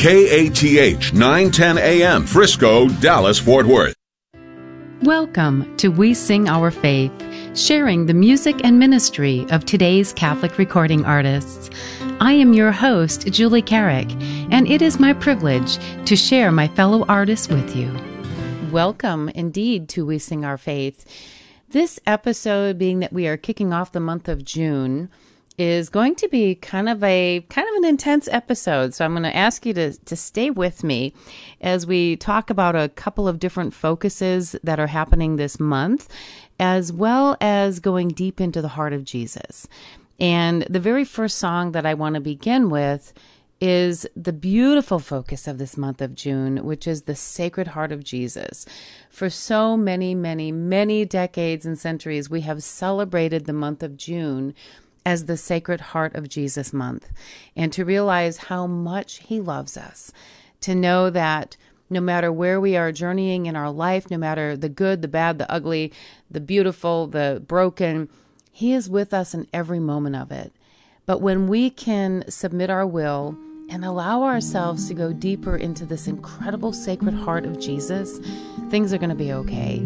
[0.00, 3.94] KATH 910 AM, Frisco, Dallas, Fort Worth.
[5.02, 7.12] Welcome to We Sing Our Faith,
[7.54, 11.68] sharing the music and ministry of today's Catholic recording artists.
[12.18, 14.10] I am your host, Julie Carrick,
[14.50, 15.76] and it is my privilege
[16.06, 17.94] to share my fellow artists with you.
[18.72, 21.04] Welcome indeed to We Sing Our Faith.
[21.68, 25.10] This episode, being that we are kicking off the month of June,
[25.58, 28.94] is going to be kind of a kind of an intense episode.
[28.94, 31.12] So I'm going to ask you to to stay with me
[31.60, 36.08] as we talk about a couple of different focuses that are happening this month
[36.58, 39.66] as well as going deep into the heart of Jesus.
[40.20, 43.14] And the very first song that I want to begin with
[43.60, 48.04] is the beautiful focus of this month of June, which is the Sacred Heart of
[48.04, 48.64] Jesus.
[49.10, 54.54] For so many, many, many decades and centuries, we have celebrated the month of June
[55.04, 57.08] as the Sacred Heart of Jesus month
[57.56, 60.12] and to realize how much He loves us,
[60.60, 61.56] to know that
[61.88, 65.38] no matter where we are journeying in our life, no matter the good, the bad,
[65.38, 65.92] the ugly,
[66.30, 68.08] the beautiful, the broken,
[68.52, 70.52] He is with us in every moment of it.
[71.06, 73.36] But when we can submit our will,
[73.70, 78.18] and allow ourselves to go deeper into this incredible sacred heart of Jesus,
[78.68, 79.78] things are going to be okay.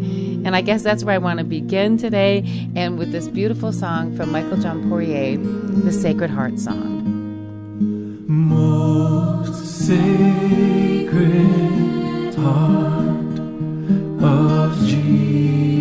[0.45, 2.43] And I guess that's where I want to begin today,
[2.75, 7.05] and with this beautiful song from Michael John Poirier, the Sacred Heart Song.
[8.27, 11.55] Most sacred
[12.35, 13.39] heart
[14.23, 15.74] of Jesus,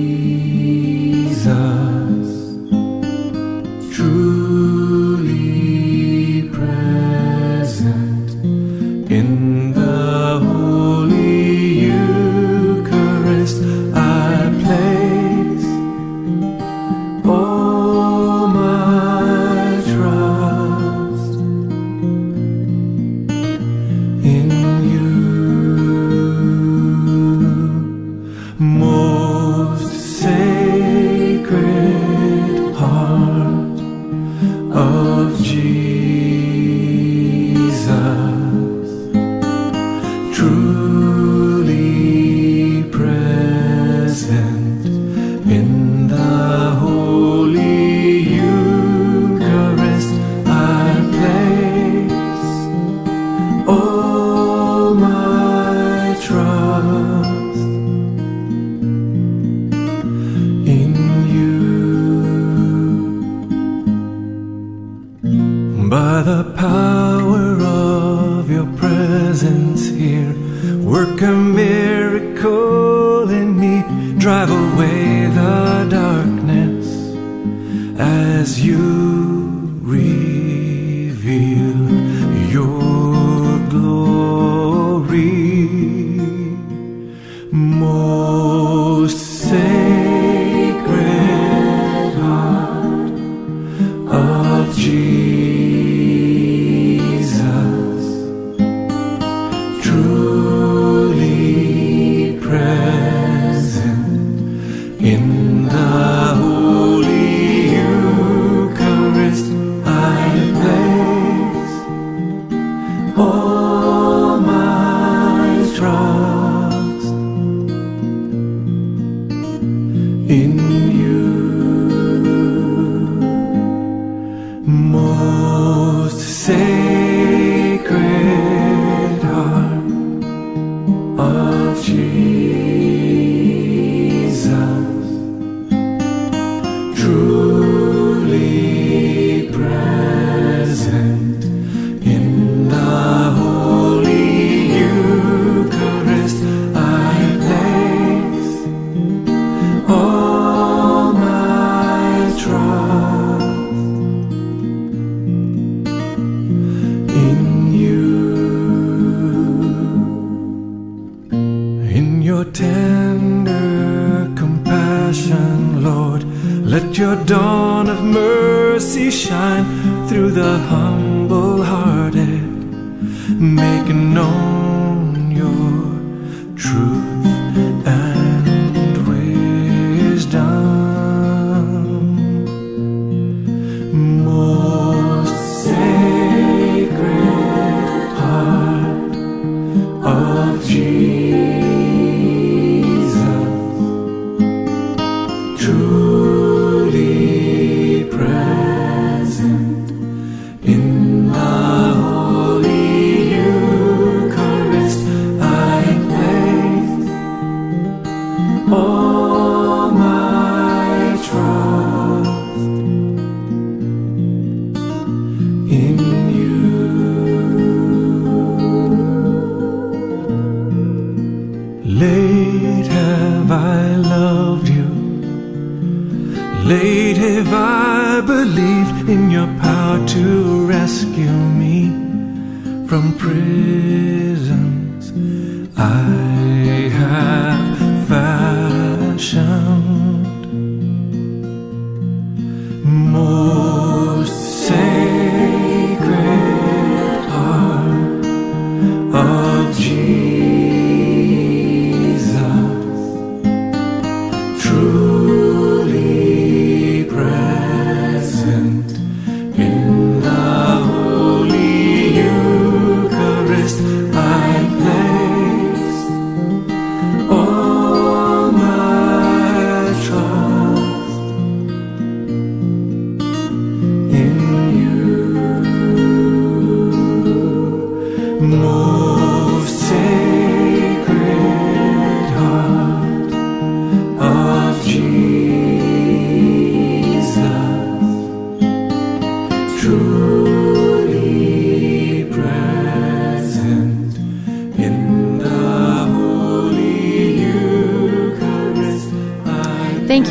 [124.73, 127.02] most sacred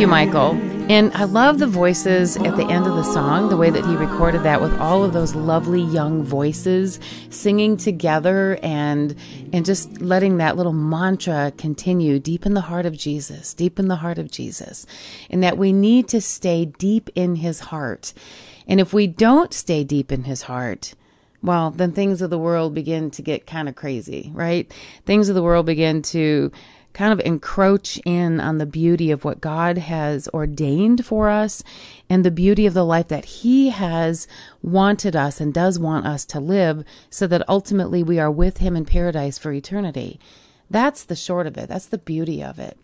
[0.03, 0.61] you, Michael.
[0.91, 3.95] And I love the voices at the end of the song, the way that he
[3.95, 6.99] recorded that with all of those lovely young voices
[7.31, 9.15] singing together and
[9.53, 13.87] and just letting that little mantra continue deep in the heart of Jesus, deep in
[13.87, 14.87] the heart of Jesus.
[15.31, 18.13] And that we need to stay deep in his heart.
[18.67, 20.95] And if we don't stay deep in his heart,
[21.45, 24.73] well, then things of the world begin to get kind of crazy, right?
[25.07, 26.51] Things of the world begin to
[26.93, 31.63] kind of encroach in on the beauty of what God has ordained for us
[32.09, 34.27] and the beauty of the life that He has
[34.63, 38.77] wanted us and does want us to live so that ultimately we are with Him
[38.77, 40.21] in paradise for eternity.
[40.71, 41.69] That's the short of it.
[41.69, 42.79] That's the beauty of it.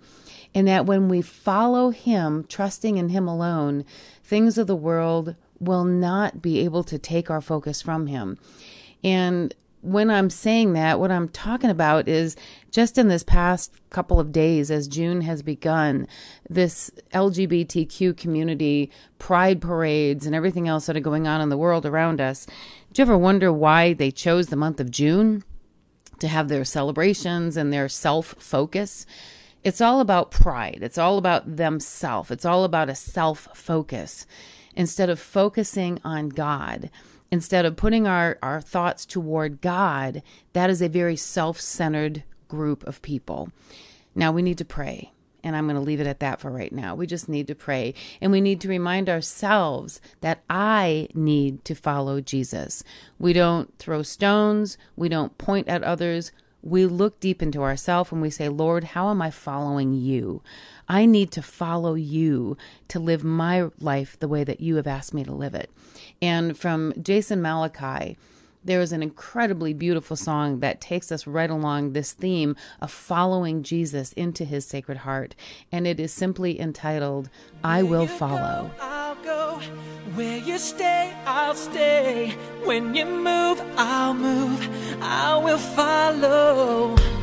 [0.55, 3.85] And that when we follow Him, trusting in Him alone,
[4.25, 8.39] things of the world will not be able to take our focus from Him.
[9.05, 12.37] And when I'm saying that, what I'm talking about is
[12.71, 16.09] just in this past couple of days, as June has begun,
[16.49, 21.87] this LGBTQ community pride parades and everything else that are going on in the world
[21.87, 22.47] around us.
[22.93, 25.45] Do you ever wonder why they chose the month of June
[26.19, 29.07] to have their celebrations and their self focus?
[29.65, 30.79] It's all about pride.
[30.83, 34.27] It's all about themselves, It's all about a self focus
[34.75, 36.91] instead of focusing on God
[37.31, 40.23] instead of putting our, our thoughts toward God,
[40.53, 43.51] that is a very self centered group of people.
[44.15, 45.13] Now we need to pray.
[45.45, 46.97] And I'm going to leave it at that for right now.
[46.97, 47.95] We just need to pray.
[48.21, 52.83] And we need to remind ourselves that I need to follow Jesus.
[53.21, 56.33] We don't throw stones, we don't point at others.
[56.63, 60.43] We look deep into ourselves and we say, Lord, how am I following you?
[60.89, 62.57] I need to follow you
[62.89, 65.71] to live my life the way that you have asked me to live it.
[66.21, 68.17] And from Jason Malachi,
[68.69, 73.63] there is an incredibly beautiful song that takes us right along this theme of following
[73.63, 75.35] Jesus into his sacred heart.
[75.73, 77.31] And it is simply entitled,
[77.65, 78.71] I Will Follow.
[78.79, 79.61] go, I'll go.
[80.15, 82.31] Where you stay, I'll stay.
[82.65, 84.69] When you move, I'll move.
[85.01, 87.18] I will follow.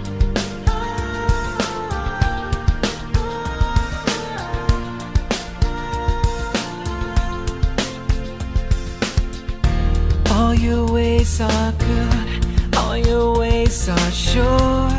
[10.56, 14.90] All your ways are good, all your ways are sure.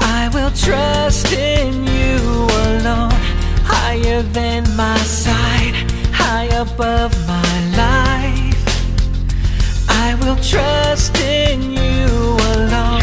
[0.00, 2.18] I will trust in you
[2.66, 3.10] alone,
[3.64, 5.72] higher than my sight,
[6.12, 8.60] high above my life.
[9.88, 13.01] I will trust in you alone.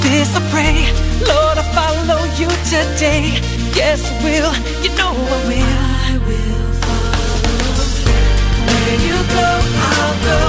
[0.04, 0.76] this I pray.
[1.24, 3.40] Lord, I follow you today.
[3.74, 4.52] Yes, I will.
[4.84, 5.76] You know I will.
[6.04, 7.32] I will follow.
[8.68, 9.48] Where you go,
[9.88, 10.40] I'll go.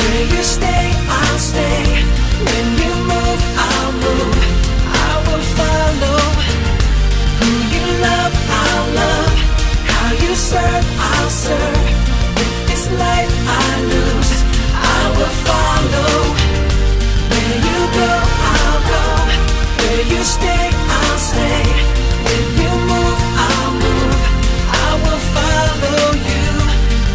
[0.00, 0.84] Where you stay,
[1.20, 1.84] I'll stay.
[2.48, 4.40] When you move, I'll move.
[4.88, 6.20] I will follow.
[7.40, 9.36] Who you love, I'll love.
[9.92, 12.15] How you serve, I'll serve.
[12.86, 14.32] If this life I lose,
[14.72, 16.14] I will follow.
[17.30, 18.10] Where you go,
[18.54, 19.04] I'll go.
[19.82, 21.66] Where you stay, I'll stay.
[22.26, 24.22] When you move, I'll move.
[24.70, 26.46] I will follow you.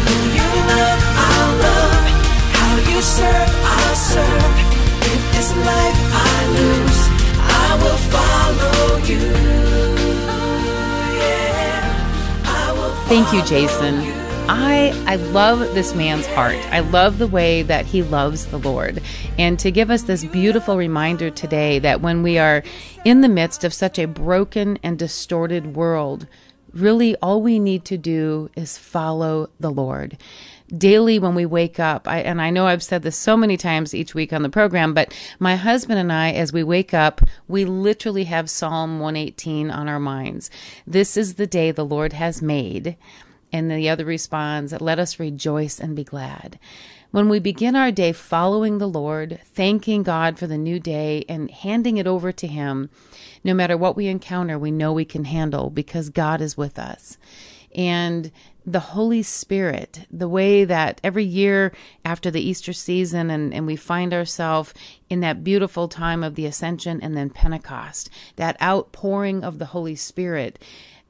[0.04, 1.00] Who you love,
[1.30, 2.04] I'll love.
[2.52, 4.54] How you serve, I'll serve.
[5.08, 7.00] If this life I lose,
[7.40, 9.24] I will follow you.
[10.28, 14.02] Oh, yeah, I will Thank you, Jason.
[14.02, 14.21] you.
[14.48, 16.58] I I love this man's heart.
[16.72, 19.00] I love the way that he loves the Lord.
[19.38, 22.62] And to give us this beautiful reminder today that when we are
[23.04, 26.26] in the midst of such a broken and distorted world,
[26.72, 30.18] really all we need to do is follow the Lord.
[30.76, 33.94] Daily when we wake up, I, and I know I've said this so many times
[33.94, 37.64] each week on the program, but my husband and I, as we wake up, we
[37.66, 40.50] literally have Psalm 118 on our minds.
[40.86, 42.96] This is the day the Lord has made.
[43.52, 46.58] And the other responds, Let us rejoice and be glad.
[47.10, 51.50] When we begin our day following the Lord, thanking God for the new day, and
[51.50, 52.88] handing it over to Him,
[53.44, 57.18] no matter what we encounter, we know we can handle because God is with us.
[57.74, 58.32] And
[58.64, 61.72] the Holy Spirit, the way that every year
[62.04, 64.72] after the Easter season, and, and we find ourselves
[65.10, 69.96] in that beautiful time of the Ascension and then Pentecost, that outpouring of the Holy
[69.96, 70.58] Spirit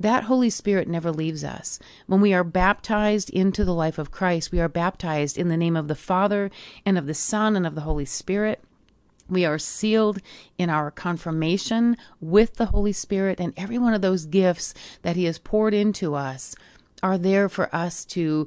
[0.00, 1.78] that Holy Spirit never leaves us.
[2.06, 5.76] When we are baptized into the life of Christ, we are baptized in the name
[5.76, 6.50] of the Father
[6.84, 8.62] and of the Son and of the Holy Spirit.
[9.28, 10.20] We are sealed
[10.58, 15.24] in our confirmation with the Holy Spirit, and every one of those gifts that He
[15.24, 16.54] has poured into us
[17.02, 18.46] are there for us to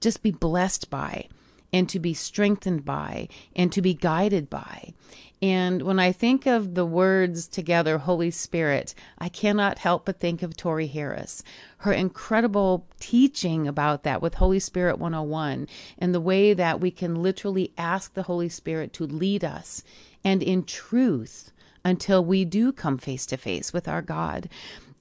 [0.00, 1.28] just be blessed by
[1.76, 4.94] and to be strengthened by and to be guided by.
[5.42, 10.42] And when I think of the words together, Holy Spirit, I cannot help but think
[10.42, 11.42] of Tori Harris.
[11.78, 15.68] Her incredible teaching about that with Holy Spirit 101
[15.98, 19.82] and the way that we can literally ask the Holy Spirit to lead us
[20.24, 21.52] and in truth
[21.84, 24.48] until we do come face to face with our God.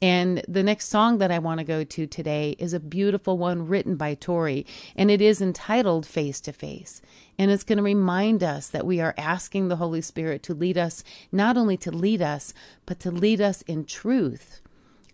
[0.02, 3.68] And the next song that I want to go to today is a beautiful one
[3.68, 7.02] written by Tori, and it is entitled Face to Face.
[7.38, 10.78] And it's going to remind us that we are asking the Holy Spirit to lead
[10.78, 12.54] us, not only to lead us,
[12.86, 14.62] but to lead us in truth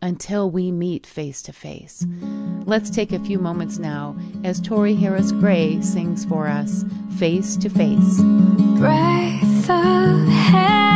[0.01, 2.05] until we meet face to face.
[2.65, 6.83] Let's take a few moments now as Tori Harris Gray sings for us
[7.17, 8.19] Face to Face.
[8.79, 10.90] breath of heaven,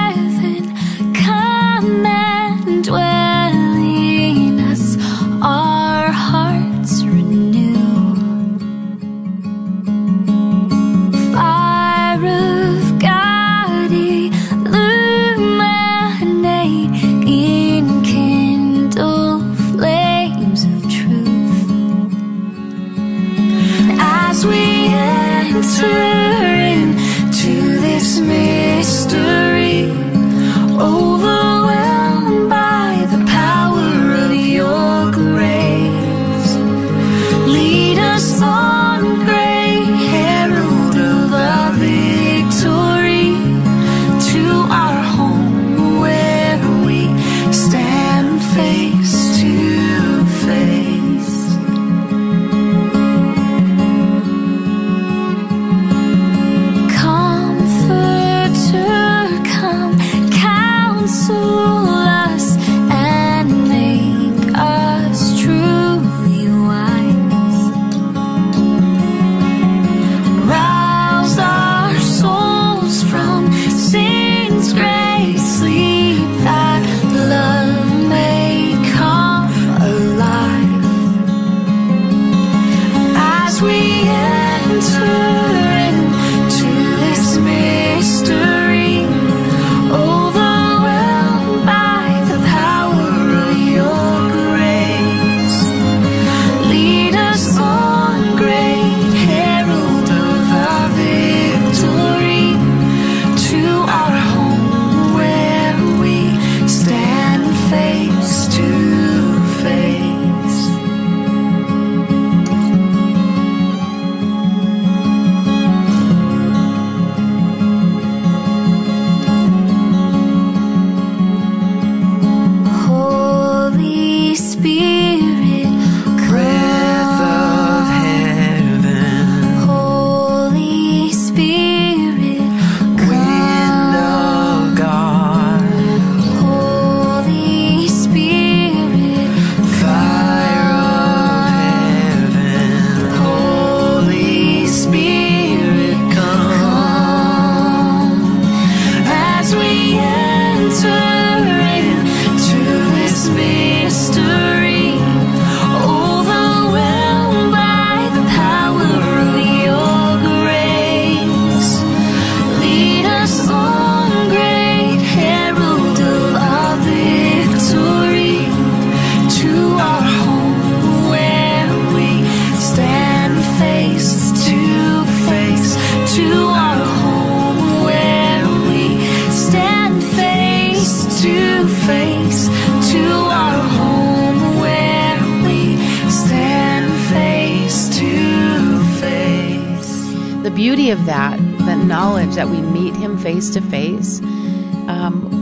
[193.35, 194.19] face to face,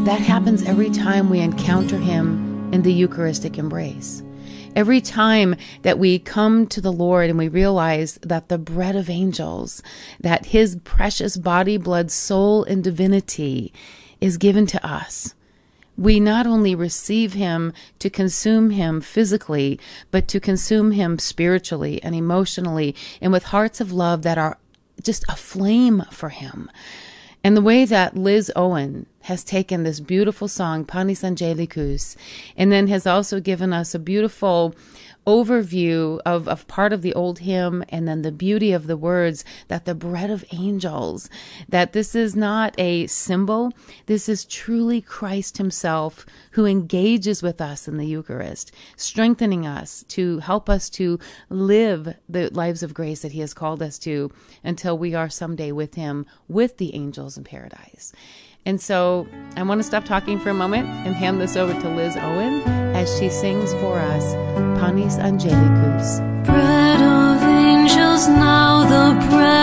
[0.08, 4.24] that happens every time we encounter Him in the Eucharistic embrace.
[4.76, 9.12] Every time that we come to the Lord and we realize that the bread of
[9.12, 9.84] angels,
[10.20, 13.72] that His precious body, blood, soul, and divinity
[14.20, 15.36] is given to us
[15.96, 19.80] we not only receive him to consume him physically,
[20.10, 24.58] but to consume him spiritually and emotionally and with hearts of love that are
[25.04, 26.68] just aflame for him.
[27.44, 32.16] And the way that Liz Owen has taken this beautiful song, Panis Angelicus,
[32.56, 34.74] and then has also given us a beautiful
[35.26, 39.46] overview of, of part of the old hymn and then the beauty of the words
[39.68, 41.30] that the bread of angels,
[41.70, 43.72] that this is not a symbol.
[44.06, 50.40] This is truly Christ himself who engages with us in the Eucharist, strengthening us to
[50.40, 54.32] help us to live the lives of grace that he has called us to
[54.64, 58.14] until we are someday with him with the angels in paradise.
[58.66, 61.90] And so I want to stop talking for a moment and hand this over to
[61.90, 62.62] Liz Owen
[62.96, 64.34] as she sings for us
[64.80, 66.20] Panis Angelicus.
[66.46, 69.63] Bread of angels, now the bread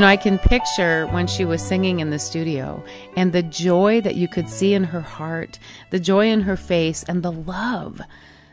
[0.00, 2.82] You know, I can picture when she was singing in the studio
[3.16, 5.58] and the joy that you could see in her heart,
[5.90, 8.00] the joy in her face, and the love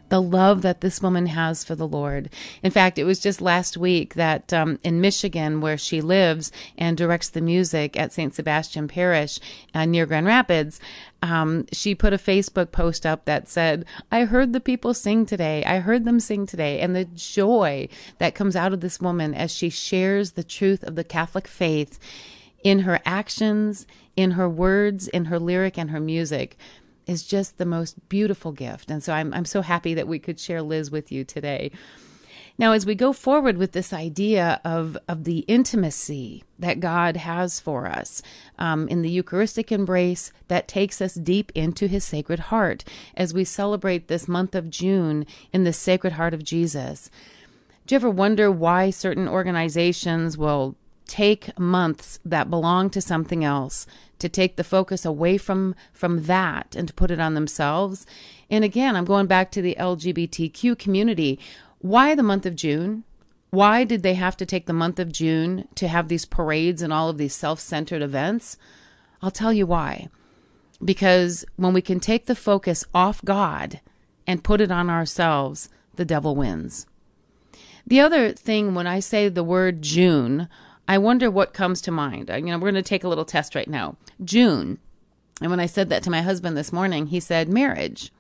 [0.10, 2.30] the love that this woman has for the Lord.
[2.64, 6.98] In fact, it was just last week that um, in Michigan, where she lives and
[6.98, 8.34] directs the music at St.
[8.34, 9.40] Sebastian Parish
[9.74, 10.80] uh, near Grand Rapids,
[11.22, 15.64] um, she put a Facebook post up that said, I heard the people sing today.
[15.66, 16.80] I heard them sing today.
[16.80, 17.90] And the joy
[18.20, 22.00] that comes out of this woman as she shares the truth of the Catholic faith
[22.64, 26.58] in her actions, in her words, in her lyric, and her music
[27.08, 28.92] is just the most beautiful gift.
[28.92, 31.72] And so I'm, I'm so happy that we could share Liz with you today.
[32.60, 37.60] Now, as we go forward with this idea of, of the intimacy that God has
[37.60, 38.24] for us
[38.58, 42.84] um, in the Eucharistic embrace that takes us deep into his Sacred Heart
[43.16, 47.12] as we celebrate this month of June in the Sacred Heart of Jesus.
[47.86, 50.76] Do you ever wonder why certain organizations will
[51.08, 53.88] take months that belong to something else
[54.20, 58.06] to take the focus away from from that and to put it on themselves.
[58.50, 61.40] And again i'm going back to the lgbtq community.
[61.80, 63.04] Why the month of june?
[63.50, 66.92] Why did they have to take the month of june to have these parades and
[66.92, 68.58] all of these self-centered events?
[69.22, 70.10] I'll tell you why.
[70.84, 73.80] Because when we can take the focus off god
[74.26, 76.86] and put it on ourselves the devil wins.
[77.86, 80.50] The other thing when i say the word june
[80.88, 82.30] I wonder what comes to mind.
[82.30, 83.98] You know, we're going to take a little test right now.
[84.24, 84.80] June.
[85.42, 88.12] And when I said that to my husband this morning, he said marriage.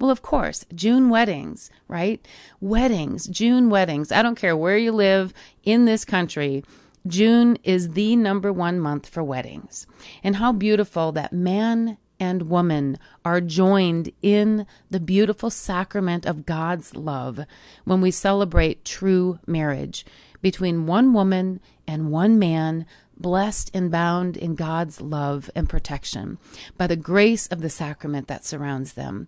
[0.00, 2.24] Well, of course, June weddings, right?
[2.60, 4.12] Weddings, June weddings.
[4.12, 5.32] I don't care where you live
[5.64, 6.64] in this country.
[7.06, 9.86] June is the number one month for weddings.
[10.22, 16.94] And how beautiful that man and woman are joined in the beautiful sacrament of God's
[16.94, 17.40] love
[17.84, 20.04] when we celebrate true marriage
[20.42, 22.84] between one woman and one man,
[23.16, 26.38] blessed and bound in God's love and protection
[26.76, 29.26] by the grace of the sacrament that surrounds them,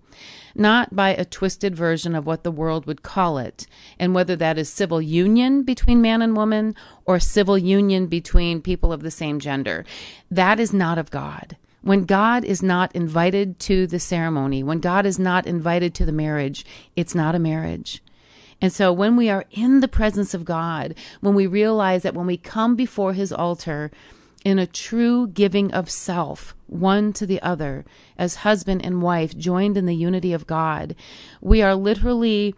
[0.55, 3.67] not by a twisted version of what the world would call it,
[3.99, 8.93] and whether that is civil union between man and woman or civil union between people
[8.93, 9.85] of the same gender.
[10.31, 11.57] That is not of God.
[11.83, 16.13] When God is not invited to the ceremony, when God is not invited to the
[16.13, 18.03] marriage, it's not a marriage.
[18.61, 22.27] And so when we are in the presence of God, when we realize that when
[22.27, 23.91] we come before his altar
[24.45, 27.85] in a true giving of self, one to the other,
[28.19, 30.95] as husband and wife joined in the unity of God,
[31.41, 32.55] we are literally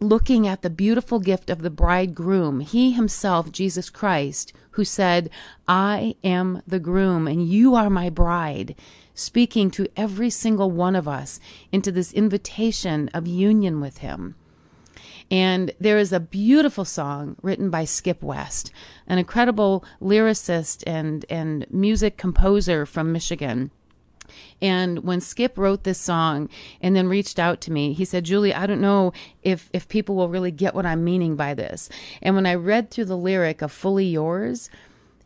[0.00, 5.28] looking at the beautiful gift of the bridegroom, he himself, Jesus Christ, who said,
[5.68, 8.74] I am the groom and you are my bride,
[9.14, 11.38] speaking to every single one of us
[11.70, 14.36] into this invitation of union with him.
[15.30, 18.72] And there is a beautiful song written by Skip West,
[19.06, 23.70] an incredible lyricist and, and music composer from Michigan.
[24.60, 26.48] And when Skip wrote this song
[26.80, 29.12] and then reached out to me, he said, Julie, I don't know
[29.42, 31.88] if, if people will really get what I'm meaning by this.
[32.22, 34.70] And when I read through the lyric of Fully Yours,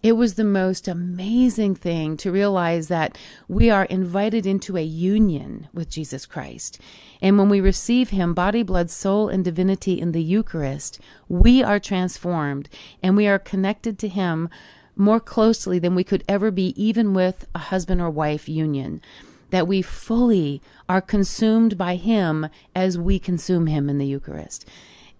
[0.04, 3.16] it was the most amazing thing to realize that
[3.48, 6.78] we are invited into a union with Jesus Christ.
[7.22, 11.80] And when we receive Him, body, blood, soul, and divinity in the Eucharist, we are
[11.80, 12.68] transformed
[13.02, 14.50] and we are connected to Him
[14.94, 19.00] more closely than we could ever be, even with a husband or wife union.
[19.48, 24.68] That we fully are consumed by Him as we consume Him in the Eucharist.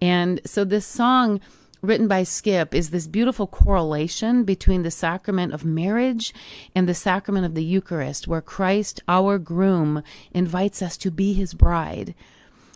[0.03, 1.41] And so this song
[1.85, 6.35] written by Skip is this beautiful correlation between the sacrament of marriage
[6.75, 11.55] and the sacrament of the Eucharist, where Christ, our groom, invites us to be his
[11.55, 12.15] bride.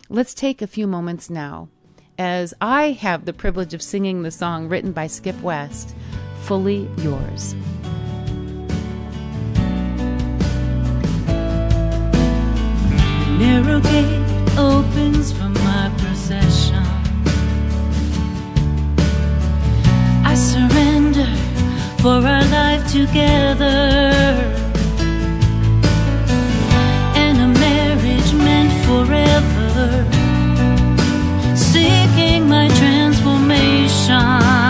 [0.09, 1.69] Let's take a few moments now
[2.17, 5.95] as I have the privilege of singing the song written by Skip West,
[6.41, 7.55] Fully Yours.
[13.39, 16.98] narrow gate opens from my procession.
[22.01, 24.13] For our life together.
[27.15, 30.05] And a marriage meant forever.
[31.55, 34.68] Seeking my transformation.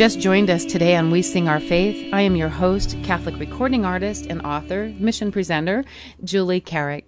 [0.00, 3.84] Just joined us today on We Sing Our Faith, I am your host, Catholic recording
[3.84, 5.84] artist and author, mission presenter,
[6.24, 6.99] Julie Carrick.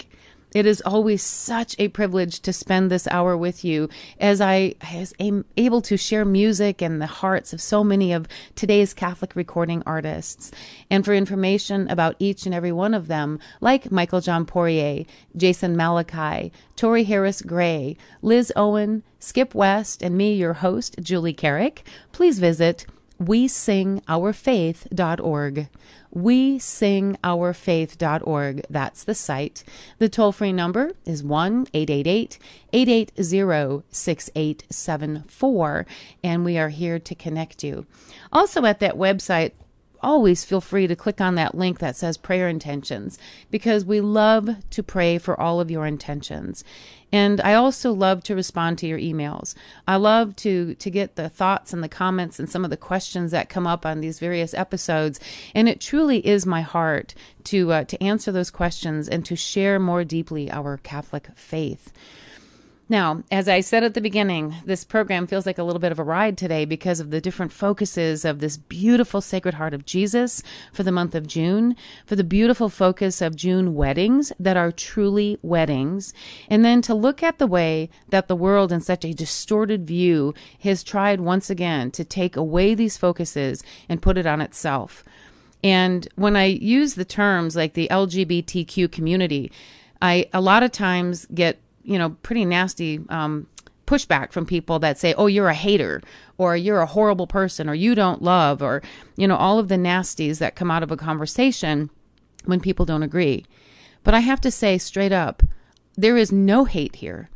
[0.55, 3.89] It is always such a privilege to spend this hour with you
[4.21, 4.75] as I
[5.19, 9.83] am able to share music and the hearts of so many of today's Catholic recording
[9.87, 10.51] artists.
[10.91, 15.75] And for information about each and every one of them, like Michael John Poirier, Jason
[15.75, 22.39] Malachi, Tori Harris Gray, Liz Owen, Skip West, and me, your host, Julie Carrick, please
[22.39, 22.87] visit
[23.19, 25.69] we sing our faith.org
[26.13, 28.67] we sing our faith.org.
[28.69, 29.65] That's the site.
[29.99, 32.39] The toll free number is 1 888
[32.73, 35.87] 880 6874,
[36.23, 37.87] and we are here to connect you.
[38.33, 39.53] Also, at that website,
[40.03, 43.19] always feel free to click on that link that says prayer intentions
[43.51, 46.65] because we love to pray for all of your intentions.
[47.13, 49.55] And I also love to respond to your emails.
[49.87, 53.31] I love to to get the thoughts and the comments and some of the questions
[53.33, 55.21] that come up on these various episodes.
[55.55, 59.79] And it truly is my heart to uh, to answer those questions and to share
[59.79, 61.93] more deeply our Catholic faith.
[62.89, 65.99] Now, as I said at the beginning, this program feels like a little bit of
[65.99, 70.43] a ride today because of the different focuses of this beautiful Sacred Heart of Jesus
[70.73, 75.39] for the month of June, for the beautiful focus of June weddings that are truly
[75.43, 76.13] weddings,
[76.51, 80.35] and then to look at the way that the world in such a distorted view
[80.61, 85.05] has tried once again to take away these focuses and put it on itself.
[85.65, 89.53] And when I use the terms like the LGBTQ community,
[90.03, 93.47] I a lot of times get you know, pretty nasty um,
[93.87, 96.03] pushback from people that say, oh, you're a hater,
[96.39, 98.83] or you're a horrible person, or you don't love, or,
[99.17, 101.91] you know, all of the nasties that come out of a conversation
[102.45, 103.45] when people don't agree.
[104.05, 105.43] But I have to say straight up,
[105.97, 107.29] there is no hate here.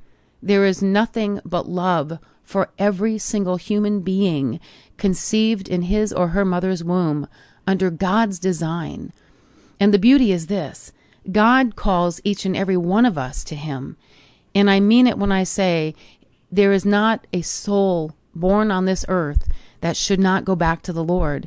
[0.43, 4.61] There is nothing but love for every single human being
[4.97, 7.29] conceived in his or her mother's womb
[7.67, 9.13] under God's design.
[9.81, 10.93] And the beauty is this
[11.31, 13.97] God calls each and every one of us to Him.
[14.57, 15.95] And I mean it when I say
[16.51, 19.47] there is not a soul born on this earth
[19.83, 21.47] that should not go back to the Lord.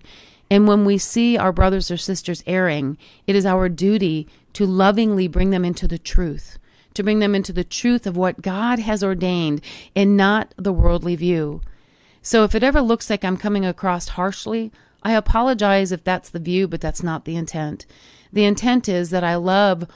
[0.52, 5.28] And when we see our brothers or sisters erring, it is our duty to lovingly
[5.28, 6.60] bring them into the truth,
[6.94, 9.62] to bring them into the truth of what God has ordained
[9.96, 11.62] and not the worldly view.
[12.22, 16.38] So if it ever looks like I'm coming across harshly, I apologize if that's the
[16.38, 17.88] view, but that's not the intent.
[18.32, 19.88] The intent is that I love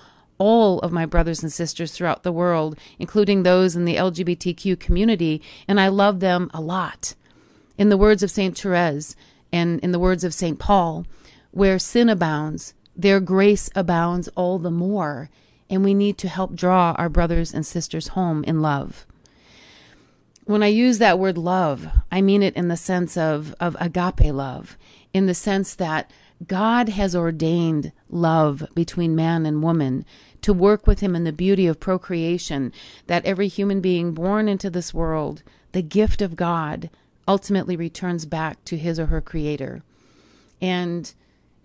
[0.44, 5.42] all of my brothers and sisters throughout the world, including those in the LGBTQ community,
[5.70, 7.16] and I love them a lot.
[7.78, 8.58] In the words of St.
[8.58, 9.16] Therese
[9.54, 10.60] and in the words of St.
[10.60, 11.06] Paul,
[11.52, 15.30] where sin abounds, there grace abounds all the more,
[15.70, 19.08] and we need to help draw our brothers and sisters home in love.
[20.44, 24.34] When I use that word love, I mean it in the sense of, of agape
[24.34, 24.78] love,
[25.14, 26.12] in the sense that
[26.46, 30.06] God has ordained love between man and woman
[30.44, 32.72] to work with him in the beauty of procreation,
[33.08, 36.90] that every human being born into this world, the gift of God,
[37.28, 39.84] ultimately returns back to his or her creator.
[40.62, 41.12] And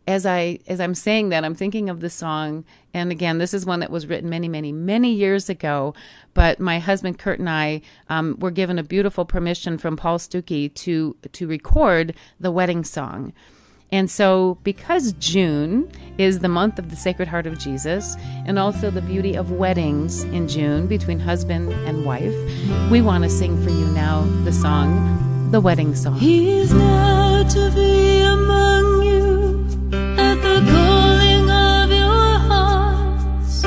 [0.07, 2.65] as I as I'm saying that, I'm thinking of the song,
[2.95, 5.95] and again, this is one that was written many, many, many years ago.
[6.33, 10.73] But my husband Kurt and I um, were given a beautiful permission from Paul Stookey
[10.75, 13.35] to to record the wedding song.
[13.91, 18.91] And so, because June is the month of the Sacred Heart of Jesus and also
[18.91, 22.35] the beauty of weddings in June between husband and wife,
[22.91, 26.19] we want to sing for you now the song, the wedding song.
[26.19, 29.65] He is now to be among you
[30.19, 33.65] at the calling of your hearts.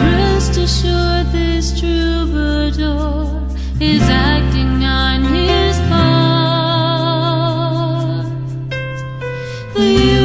[0.00, 3.46] Rest assured, this troubadour
[3.80, 5.71] is acting on his
[9.74, 10.21] The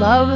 [0.00, 0.30] love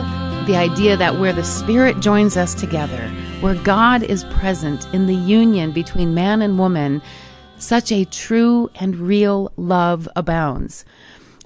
[0.47, 3.09] the idea that where the Spirit joins us together,
[3.41, 7.01] where God is present in the union between man and woman,
[7.57, 10.85] such a true and real love abounds.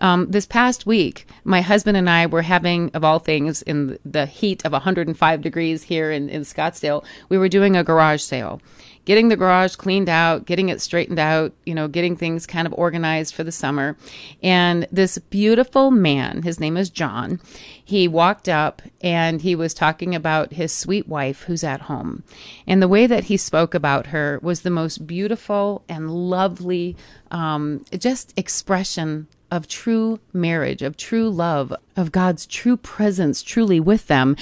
[0.00, 4.26] Um, this past week, my husband and I were having, of all things, in the
[4.26, 8.60] heat of 105 degrees here in, in Scottsdale, we were doing a garage sale
[9.08, 12.74] getting the garage cleaned out, getting it straightened out, you know, getting things kind of
[12.74, 13.96] organized for the summer.
[14.42, 17.40] And this beautiful man, his name is John,
[17.82, 22.22] he walked up and he was talking about his sweet wife who's at home.
[22.66, 26.94] And the way that he spoke about her was the most beautiful and lovely,
[27.30, 34.06] um, just expression of true marriage, of true love, of God's true presence truly with
[34.08, 34.36] them.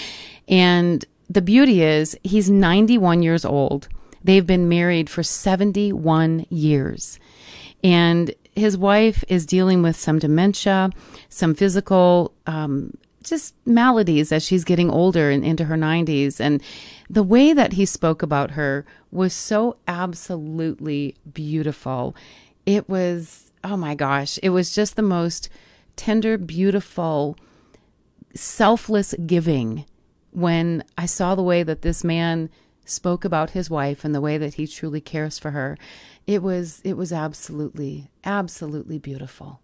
[0.48, 3.86] And the beauty is, he's 91 years old.
[4.26, 7.20] They've been married for 71 years.
[7.84, 10.90] And his wife is dealing with some dementia,
[11.28, 16.40] some physical, um, just maladies as she's getting older and into her 90s.
[16.40, 16.60] And
[17.08, 22.16] the way that he spoke about her was so absolutely beautiful.
[22.64, 25.48] It was, oh my gosh, it was just the most
[25.94, 27.36] tender, beautiful,
[28.34, 29.84] selfless giving
[30.32, 32.50] when I saw the way that this man
[32.88, 35.76] spoke about his wife and the way that he truly cares for her.
[36.26, 39.60] It was it was absolutely absolutely beautiful.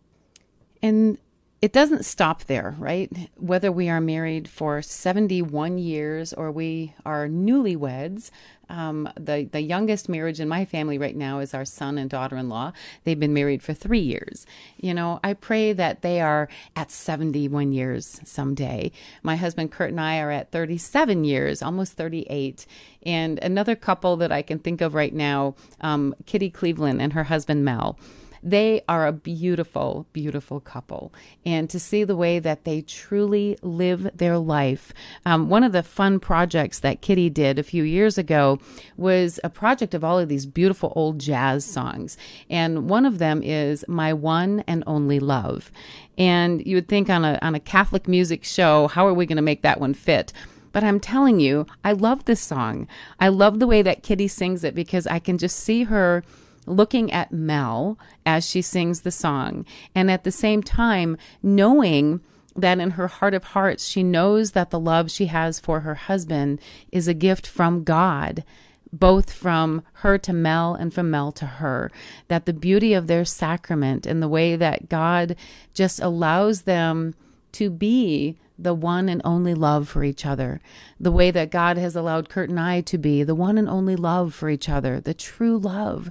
[0.83, 1.19] And
[1.63, 3.09] it doesn't stop there, right?
[3.37, 8.33] Whether we are married for 71 years or we are newlyweds,
[8.69, 12.73] um, the the youngest marriage in my family right now is our son and daughter-in-law.
[13.05, 14.45] They've been married for three years.
[14.77, 18.91] You know, I pray that they are at 71 years someday.
[19.23, 22.67] My husband Kurt and I are at 37 years, almost 38.
[23.05, 27.25] And another couple that I can think of right now, um, Kitty Cleveland and her
[27.25, 27.99] husband Mel.
[28.43, 31.13] They are a beautiful, beautiful couple.
[31.47, 34.93] And to see the way that they truly live their life.
[35.25, 38.59] Um, one of the fun projects that Kitty did a few years ago
[38.97, 42.17] was a project of all of these beautiful old jazz songs.
[42.51, 45.71] And one of them is My One and Only Love.
[46.19, 49.37] And you would think on a, on a Catholic music show, how are we going
[49.37, 50.33] to make that one fit?
[50.73, 52.89] But I'm telling you, I love this song.
[53.21, 56.25] I love the way that Kitty sings it because I can just see her
[56.67, 62.21] looking at Mel as she sings the song, and at the same time knowing
[62.55, 65.95] that in her heart of hearts, she knows that the love she has for her
[65.95, 66.61] husband
[66.91, 68.45] is a gift from God,
[68.93, 71.91] both from her to Mel and from Mel to her.
[72.29, 75.37] That the beauty of their sacrament and the way that God
[75.73, 77.15] just allows them
[77.53, 80.61] to be the one and only love for each other,
[81.01, 83.97] the way that God has allowed Kurt and I to be the one and only
[83.97, 86.11] love for each other, the true love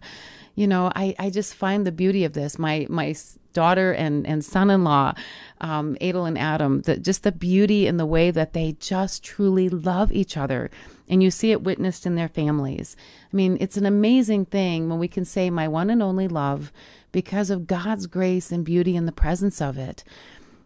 [0.55, 2.59] you know, I, I just find the beauty of this.
[2.59, 3.15] My my
[3.53, 5.13] daughter and, and son-in-law,
[5.59, 9.67] um, Adel and Adam, that just the beauty in the way that they just truly
[9.67, 10.71] love each other.
[11.09, 12.95] And you see it witnessed in their families.
[13.31, 16.71] I mean, it's an amazing thing when we can say my one and only love
[17.11, 20.05] because of God's grace and beauty in the presence of it.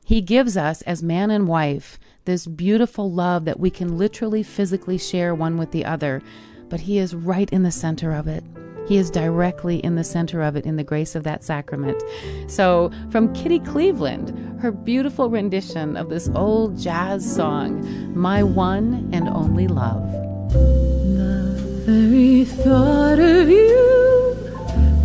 [0.04, 5.00] He gives us, as man and wife, this beautiful love that we can literally physically
[5.00, 6.22] share one with the other,
[6.70, 8.44] but He is right in the center of it.
[8.88, 12.02] He is directly in the center of it in the grace of that sacrament.
[12.48, 17.84] So, from Kitty Cleveland, her beautiful rendition of this old jazz song,
[18.16, 20.12] My One and Only Love.
[20.52, 24.38] The very thought of you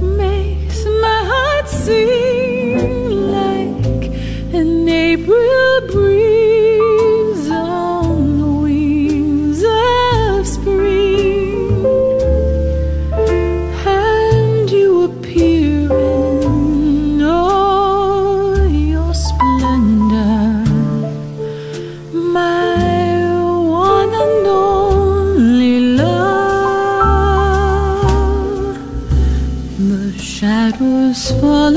[0.01, 4.15] makes my heart sing like
[4.55, 6.40] an April breeze.
[31.33, 31.77] On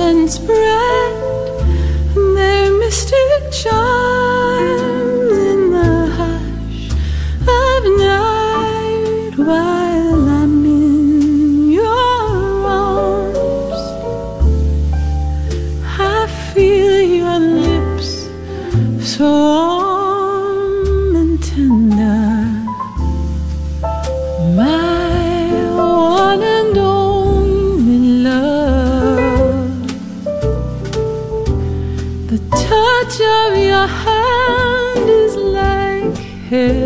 [36.54, 36.83] your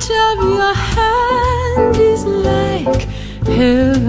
[0.00, 3.02] touch of your hand is like
[3.46, 3.99] heaven.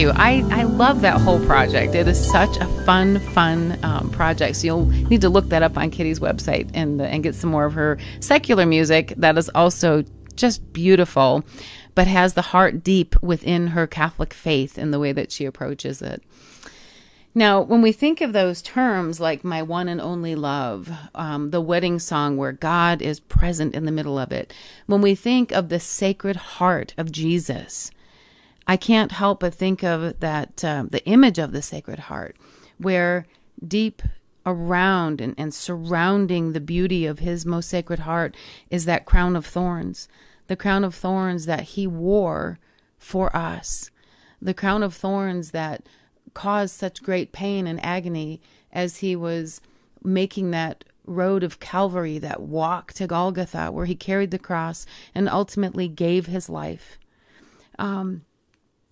[0.00, 0.10] You.
[0.14, 1.94] I, I love that whole project.
[1.94, 4.56] It is such a fun, fun um, project.
[4.56, 7.50] So you'll need to look that up on Kitty's website and, uh, and get some
[7.50, 10.02] more of her secular music that is also
[10.36, 11.44] just beautiful,
[11.94, 16.00] but has the heart deep within her Catholic faith in the way that she approaches
[16.00, 16.22] it.
[17.34, 21.60] Now, when we think of those terms like my one and only love, um, the
[21.60, 24.54] wedding song where God is present in the middle of it,
[24.86, 27.90] when we think of the sacred heart of Jesus,
[28.70, 32.36] I can't help but think of that uh, the image of the Sacred Heart,
[32.78, 33.26] where
[33.66, 34.00] deep
[34.46, 38.36] around and, and surrounding the beauty of his most sacred heart
[38.70, 40.06] is that crown of thorns,
[40.46, 42.60] the crown of thorns that he wore
[42.96, 43.90] for us,
[44.40, 45.82] the crown of thorns that
[46.32, 48.40] caused such great pain and agony
[48.72, 49.60] as he was
[50.04, 55.28] making that road of Calvary, that walk to Golgotha, where he carried the cross and
[55.28, 57.00] ultimately gave his life.
[57.76, 58.22] Um,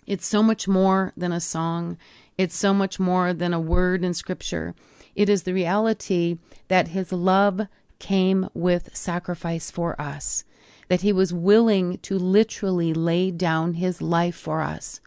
[0.09, 1.99] it's so much more than a song.
[2.39, 4.75] It's so much more than a word in scripture.
[5.15, 6.39] It is the reality
[6.69, 7.67] that his love
[7.99, 10.45] came with sacrifice for us,
[10.89, 15.01] that he was willing to literally lay down his life for us.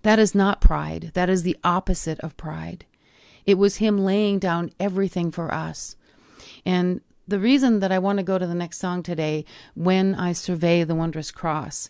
[0.00, 1.10] That is not pride.
[1.12, 2.86] That is the opposite of pride.
[3.44, 5.96] It was him laying down everything for us.
[6.64, 9.44] And the reason that I want to go to the next song today,
[9.74, 11.88] When I Survey the Wondrous Cross,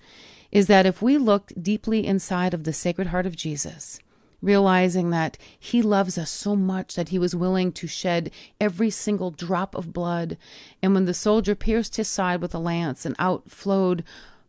[0.54, 3.98] is that if we looked deeply inside of the Sacred Heart of Jesus,
[4.40, 8.30] realizing that he loves us so much that he was willing to shed
[8.60, 10.38] every single drop of blood,
[10.80, 14.04] and when the soldier pierced his side with a lance and out flowed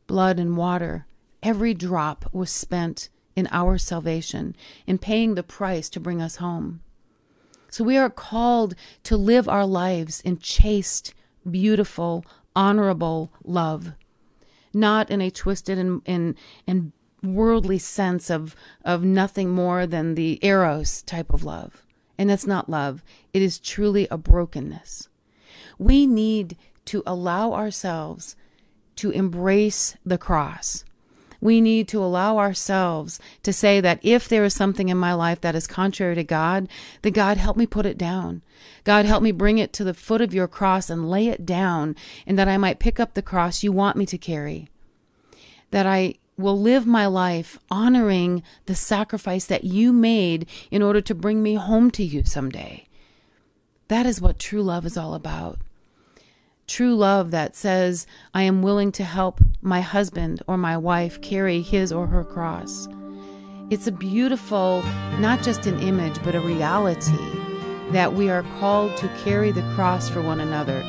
[0.06, 1.08] blood and water,
[1.42, 6.82] every drop was spent in our salvation, in paying the price to bring us home.
[7.72, 11.14] So we are called to live our lives in chaste,
[11.50, 12.24] beautiful,
[12.56, 13.94] honorable love.
[14.76, 16.36] Not in a twisted and, and,
[16.68, 16.92] and
[17.24, 21.86] worldly sense of, of nothing more than the eros type of love.
[22.18, 23.04] And that's not love,
[23.34, 25.10] it is truly a brokenness.
[25.80, 28.36] We need to allow ourselves
[28.98, 30.86] to embrace the cross.
[31.46, 35.42] We need to allow ourselves to say that if there is something in my life
[35.42, 36.68] that is contrary to God,
[37.04, 38.42] then God help me put it down.
[38.84, 41.96] God help me bring it to the foot of your cross and lay it down,
[42.26, 44.70] and that I might pick up the cross you want me to carry.
[45.70, 51.14] That I will live my life honoring the sacrifice that you made in order to
[51.14, 52.88] bring me home to you someday.
[53.88, 55.60] That is what true love is all about.
[56.68, 61.62] True love that says, I am willing to help my husband or my wife carry
[61.62, 62.88] his or her cross.
[63.70, 64.84] It's a beautiful,
[65.20, 67.14] not just an image, but a reality
[67.92, 70.82] that we are called to carry the cross for one another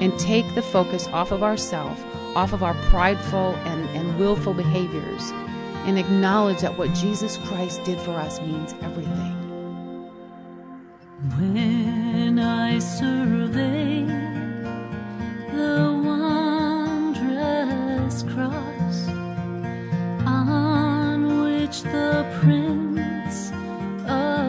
[0.00, 2.00] and take the focus off of ourselves,
[2.36, 5.30] off of our prideful and, and willful behaviors,
[5.84, 9.34] and acknowledge that what Jesus Christ did for us means everything.
[11.38, 14.23] When I survey
[15.56, 15.76] the
[16.08, 17.36] wondrous
[18.32, 18.98] cross
[20.26, 23.52] on which the Prince
[24.08, 24.43] of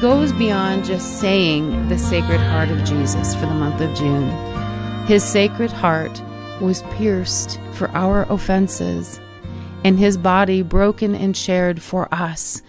[0.00, 4.28] goes beyond just saying the Sacred Heart of Jesus for the month of June.
[5.06, 6.22] His Sacred Heart
[6.60, 9.18] was pierced for our offenses,
[9.82, 12.62] and his body broken and shared for us.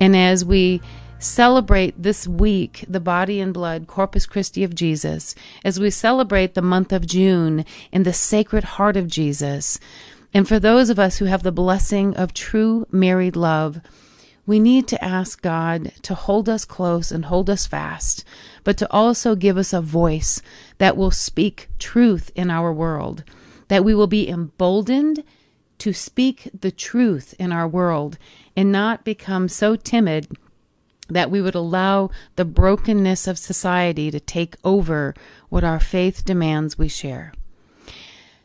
[0.00, 0.80] And as we
[1.20, 6.62] celebrate this week the body and blood, Corpus Christi of Jesus, as we celebrate the
[6.62, 9.78] month of June in the Sacred Heart of Jesus,
[10.32, 13.80] and for those of us who have the blessing of true married love,
[14.46, 18.24] we need to ask God to hold us close and hold us fast,
[18.62, 20.42] but to also give us a voice
[20.78, 23.24] that will speak truth in our world,
[23.68, 25.24] that we will be emboldened
[25.78, 28.18] to speak the truth in our world
[28.56, 30.28] and not become so timid
[31.08, 35.14] that we would allow the brokenness of society to take over
[35.48, 37.32] what our faith demands we share.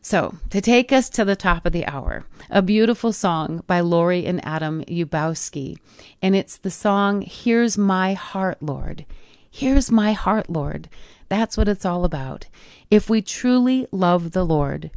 [0.02, 4.26] So, to take us to the top of the hour, a beautiful song by Lori
[4.26, 5.78] and Adam Yubowski.
[6.22, 9.06] And it's the song, Here's My Heart, Lord.
[9.52, 10.88] Here's my heart, Lord.
[11.28, 12.45] That's what it's all about.
[12.89, 14.89] If we truly love the Lord,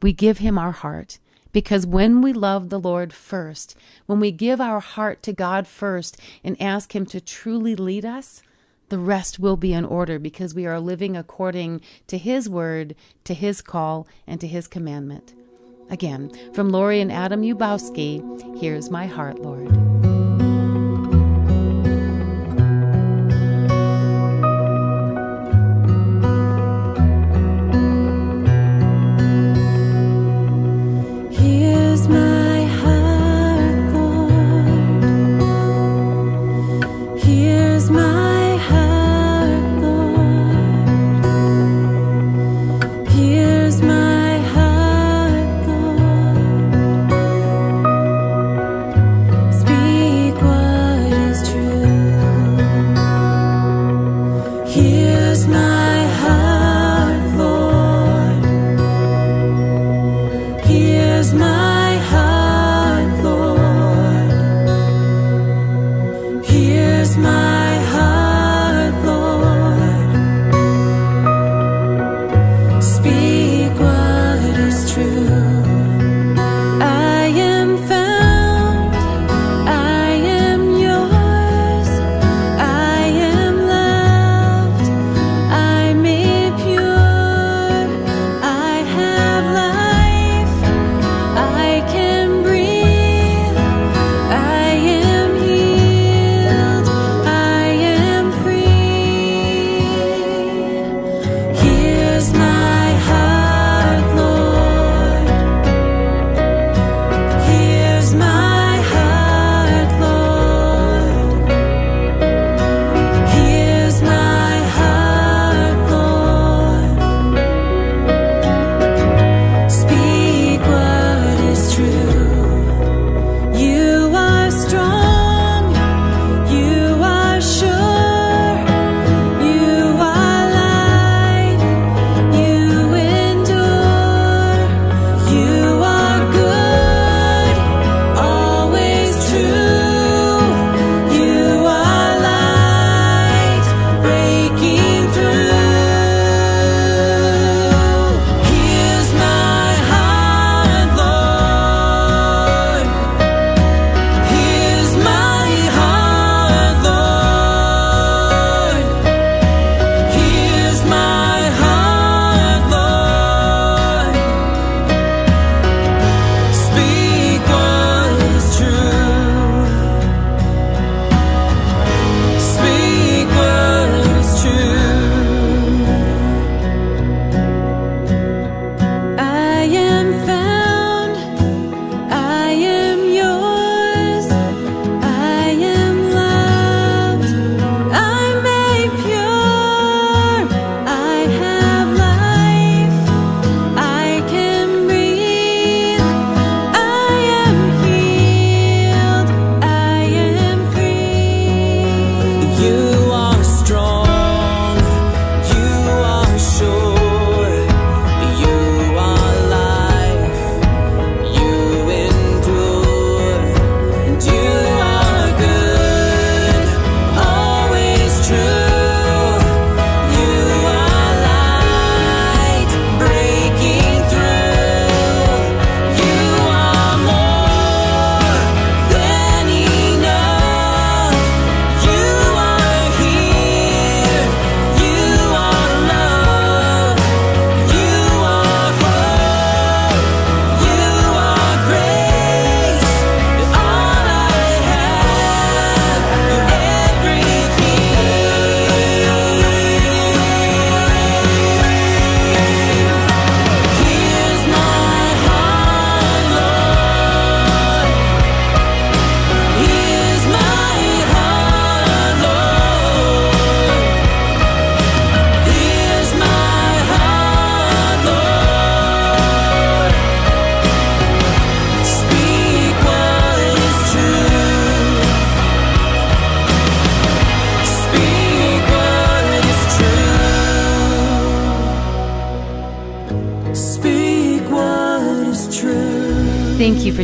[0.00, 1.18] we give him our heart.
[1.52, 3.74] Because when we love the Lord first,
[4.06, 8.40] when we give our heart to God first and ask Him to truly lead us,
[8.90, 13.34] the rest will be in order because we are living according to His word, to
[13.34, 15.32] His call, and to His commandment.
[15.88, 19.99] Again, from Lori and Adam Yubowski, here's my heart, Lord.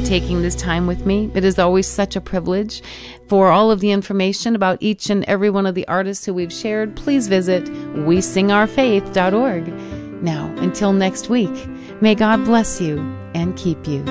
[0.06, 1.30] Taking this time with me.
[1.34, 2.82] It is always such a privilege.
[3.28, 6.52] For all of the information about each and every one of the artists who we've
[6.52, 10.22] shared, please visit wesingourfaith.org.
[10.22, 11.68] Now, until next week,
[12.00, 13.00] may God bless you
[13.34, 14.04] and keep you.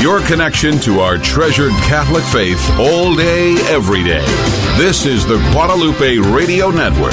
[0.00, 4.24] Your connection to our treasured Catholic faith all day, every day.
[4.78, 7.12] This is the Guadalupe Radio Network,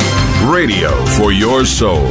[0.50, 2.10] radio for your soul.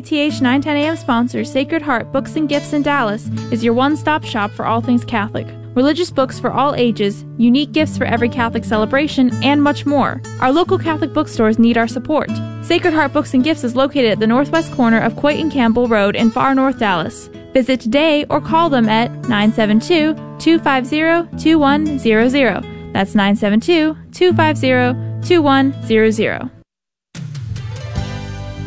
[0.00, 4.24] KATH 910 AM sponsor Sacred Heart Books and Gifts in Dallas is your one stop
[4.24, 5.46] shop for all things Catholic.
[5.74, 10.22] Religious books for all ages, unique gifts for every Catholic celebration, and much more.
[10.40, 12.30] Our local Catholic bookstores need our support.
[12.62, 15.88] Sacred Heart Books and Gifts is located at the northwest corner of Coit and Campbell
[15.88, 17.28] Road in far north Dallas.
[17.52, 22.94] Visit today or call them at 972 250 2100.
[22.94, 26.61] That's 972 250 2100.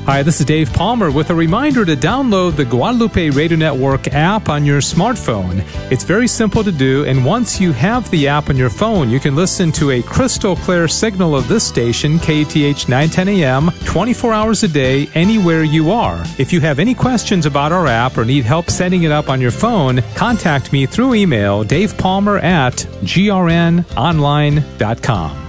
[0.06, 4.50] Hi, this is Dave Palmer with a reminder to download the Guadalupe Radio Network app
[4.50, 5.64] on your smartphone.
[5.92, 9.20] It's very simple to do, and once you have the app on your phone, you
[9.20, 14.62] can listen to a crystal clear signal of this station, KATH 910 AM, 24 hours
[14.62, 16.24] a day, anywhere you are.
[16.38, 19.42] If you have any questions about our app or need help setting it up on
[19.42, 25.45] your phone, contact me through email, davepalmer at grnonline.com.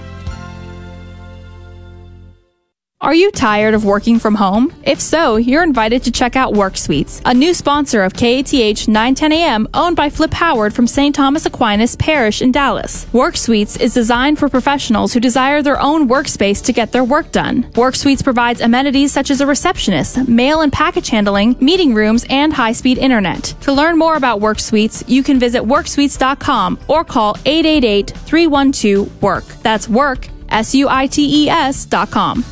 [3.07, 4.73] Are you tired of working from home?
[4.83, 9.31] If so, you're invited to check out Work Suites, a new sponsor of KATH 910
[9.31, 11.15] AM owned by Flip Howard from St.
[11.15, 13.07] Thomas Aquinas Parish in Dallas.
[13.13, 17.31] Work Suites is designed for professionals who desire their own workspace to get their work
[17.31, 17.71] done.
[17.77, 22.51] Work Suites provides amenities such as a receptionist, mail and package handling, meeting rooms, and
[22.51, 23.55] high-speed internet.
[23.61, 29.45] To learn more about Work Suites, you can visit worksuites.com or call 888-312-WORK.
[29.63, 32.43] That's work, S-U-I-T-E-S dot com.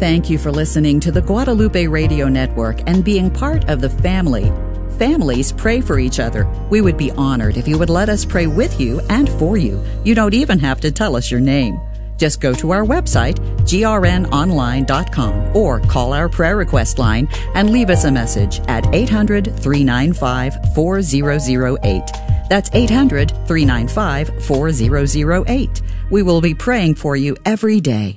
[0.00, 4.50] Thank you for listening to the Guadalupe Radio Network and being part of the family.
[4.96, 6.46] Families pray for each other.
[6.70, 9.84] We would be honored if you would let us pray with you and for you.
[10.02, 11.78] You don't even have to tell us your name.
[12.16, 18.04] Just go to our website, grnonline.com, or call our prayer request line and leave us
[18.04, 22.02] a message at 800 395 4008.
[22.48, 25.82] That's 800 395 4008.
[26.08, 28.16] We will be praying for you every day.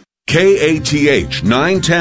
[0.27, 1.91] KATH 910